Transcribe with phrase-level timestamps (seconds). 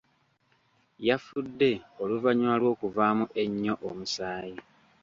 [1.07, 4.57] Yafudde oluvannyuma lw'okuvaamu ennyo omusaayi.